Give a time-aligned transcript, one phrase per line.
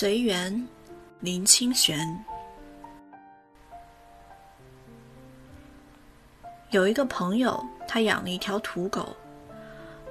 [0.00, 0.64] 随缘，
[1.18, 2.24] 林清玄。
[6.70, 9.16] 有一个朋友，他养了一条土狗，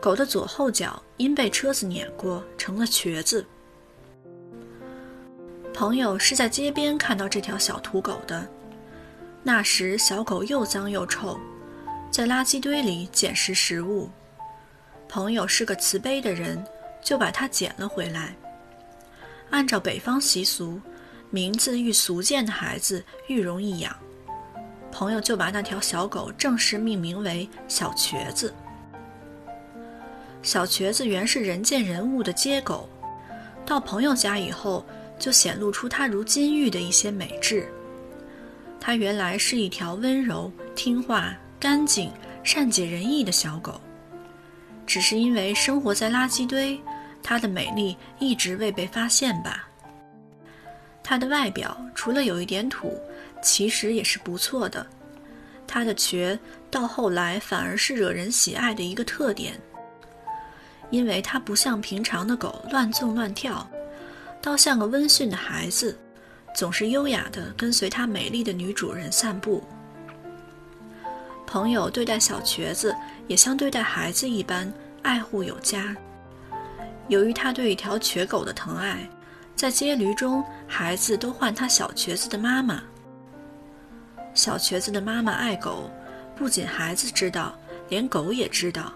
[0.02, 3.46] 狗的左后脚因被车子碾过，成了瘸子。
[5.74, 8.46] 朋友是在街边看到这条小土狗的，
[9.42, 11.40] 那时小狗又脏又臭，
[12.12, 14.10] 在垃圾堆里捡食食物。
[15.08, 16.62] 朋友是个慈悲的人，
[17.02, 18.36] 就把它捡了回来。
[19.50, 20.80] 按照北方习俗，
[21.30, 23.96] 名字愈俗贱的孩子愈容易养。
[24.92, 28.54] 朋友就把那条小狗正式命名为小瘸子。
[30.42, 32.90] 小瘸子原是人见人恶的街狗，
[33.66, 34.86] 到朋友家以后，
[35.20, 37.68] 就显露出它如金玉的一些美质。
[38.80, 42.12] 它原来是一条温柔、听话、干净、
[42.44, 43.82] 善解人意的小狗，
[44.86, 46.80] 只是因为生活在垃圾堆。
[47.22, 49.68] 它的美丽一直未被发现吧？
[51.04, 53.00] 它的外表除了有一点土，
[53.42, 54.86] 其实也是不错的。
[55.66, 56.38] 它的瘸
[56.72, 59.60] 到后来反而是惹人喜爱的一个特点，
[60.90, 63.70] 因为它不像平常的狗乱纵乱跳，
[64.42, 65.98] 倒像个温驯的孩子，
[66.56, 69.62] 总是优雅地跟随它美丽的女主人散步。
[71.46, 72.96] 朋友对待小瘸子
[73.28, 74.72] 也像对待孩子一般
[75.04, 75.96] 爱护有加。
[77.08, 79.08] 由于他对一条瘸狗的疼爱，
[79.56, 82.82] 在街驴中，孩子都唤他小瘸子的妈妈。
[84.34, 85.90] 小瘸子的妈妈爱狗，
[86.36, 87.58] 不仅孩子知道，
[87.90, 88.94] 连狗也知道。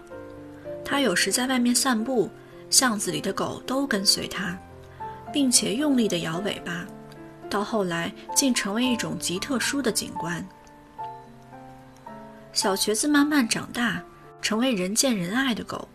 [0.84, 2.30] 他有时在外面散步，
[2.68, 4.56] 巷子里的狗都跟随他，
[5.32, 6.86] 并且用力地摇尾巴，
[7.48, 10.46] 到后来竟成为一种极特殊的景观。
[12.52, 14.02] 小瘸子慢慢长大，
[14.42, 15.88] 成为人见人爱的狗。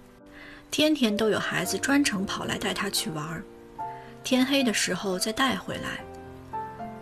[0.70, 3.44] 天天都有孩子专程跑来带它去玩儿，
[4.24, 6.04] 天黑的时候再带回来。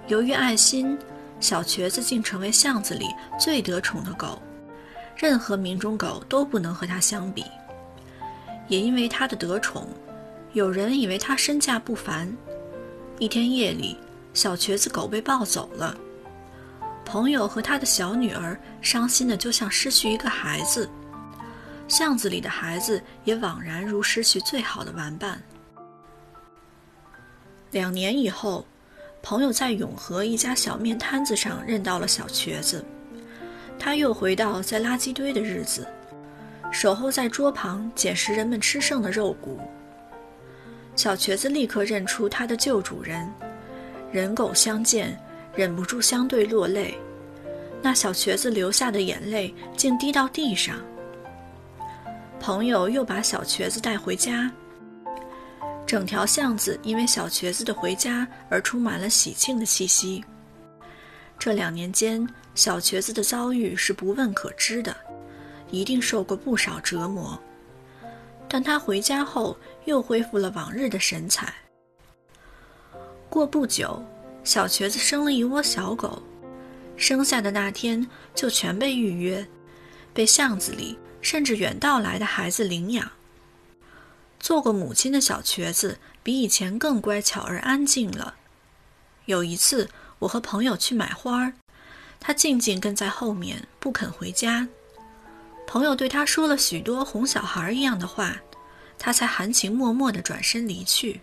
[0.08, 0.98] 由于爱心，
[1.40, 3.08] 小瘸子竟成为巷子里
[3.40, 4.42] 最得宠的狗，
[5.16, 7.44] 任何名种狗都不能和它相比。
[8.68, 9.88] 也因为它的得宠，
[10.54, 12.32] 有人以为它身价不凡。
[13.20, 13.98] 一天夜里，
[14.34, 15.96] 小瘸子狗被抱走了，
[17.04, 20.90] 朋友和他的小女儿伤心的就像失去一个孩子。
[21.88, 25.42] 巷子里的孩子也惘然如失去最好的玩伴。
[27.72, 28.66] 两年以后，
[29.22, 32.84] 朋友在永和一家小面摊子上认到了小瘸子，
[33.78, 35.88] 他又回到在垃圾堆的日子，
[36.72, 39.60] 守候在桌旁捡拾人们吃剩的肉骨。
[40.96, 43.30] 小瘸子立刻认出他的旧主人，
[44.12, 45.20] 人狗相见，
[45.54, 46.98] 忍不住相对落泪，
[47.82, 50.80] 那小瘸子流下的眼泪竟滴到地上。
[52.46, 54.52] 朋友又把小瘸子带回家，
[55.84, 60.24] 整条巷子因为小瘸子的回家而充满了喜庆的气息。
[61.40, 62.24] 这两年间，
[62.54, 64.96] 小瘸子的遭遇是不问可知的，
[65.72, 67.36] 一定受过不少折磨。
[68.48, 71.52] 但他回家后又恢复了往日的神采。
[73.28, 74.06] 过不久，
[74.44, 76.22] 小瘸子生了一窝小狗，
[76.96, 79.44] 生下的那天就全被预约，
[80.14, 80.96] 被巷子里。
[81.26, 83.12] 甚至远道来的孩子领养。
[84.40, 88.36] 做过母亲的小瘸子比以前更乖巧而安静了。
[89.26, 91.54] 有一次，我和朋友去买花儿，
[92.20, 94.68] 他静静跟在后面，不肯回家。
[95.66, 98.38] 朋友对他说了许多哄小孩一样的话，
[99.00, 101.22] 他才含情脉脉地转身离去。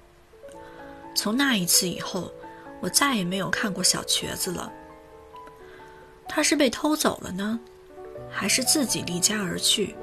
[1.15, 2.33] 从那一次以后，
[2.81, 4.73] 我再也没有看过小瘸子了。
[6.29, 7.61] 他是被偷走了呢？
[8.31, 9.95] 还是自己离家而去，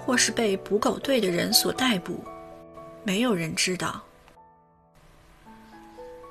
[0.00, 2.22] 或是被捕狗队的人所逮捕，
[3.02, 4.02] 没有人知道。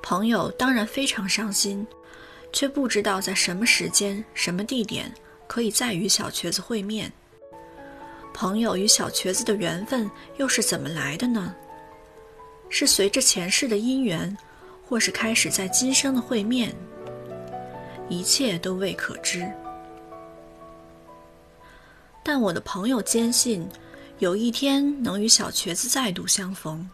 [0.02, 1.86] 朋友当然非常伤心，
[2.52, 5.10] 却不知道在什么时间、什么地点
[5.46, 7.10] 可以再与小瘸子会面。
[8.34, 11.54] 朋友与小瘸子的缘分又是怎么来的呢？
[12.68, 14.36] 是随着前世的因缘，
[14.86, 16.74] 或是开始在今生的会面？
[18.08, 19.50] 一切都未可知。
[22.24, 23.68] 但我的朋友坚信，
[24.18, 26.88] 有一天能与小瘸子再度相逢。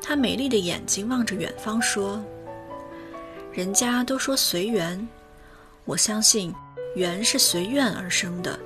[0.00, 2.22] 他美丽的眼睛望着远方说
[3.52, 5.06] ：“人家都说随缘，
[5.84, 6.54] 我相信
[6.94, 8.58] 缘是随愿而生的。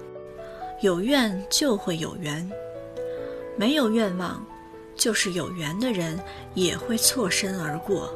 [0.83, 2.49] 有愿就会有缘，
[3.57, 4.45] 没有愿望，
[4.95, 6.21] 就是有缘的人
[6.55, 8.13] 也会错身而过。”